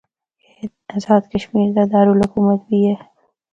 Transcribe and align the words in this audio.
اے 0.49 0.65
آزاد 0.95 1.23
کشمیر 1.33 1.69
دا 1.75 1.83
دارالحکومت 1.91 2.59
بھی 2.67 2.79
ہے۔ 2.87 2.95